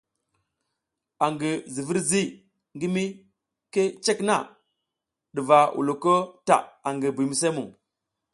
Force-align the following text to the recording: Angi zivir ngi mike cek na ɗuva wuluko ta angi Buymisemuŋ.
Angi 1.25 1.51
zivir 1.73 1.97
ngi 2.75 2.87
mike 2.93 3.83
cek 4.03 4.19
na 4.27 4.35
ɗuva 5.33 5.57
wuluko 5.75 6.13
ta 6.47 6.55
angi 6.87 7.07
Buymisemuŋ. 7.15 7.67